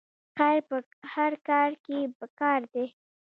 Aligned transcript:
خیر 0.37 0.59
په 0.69 0.75
هر 1.13 1.31
کار 1.49 1.71
کې 1.85 1.97
پکار 2.19 2.61
دی 2.73 2.85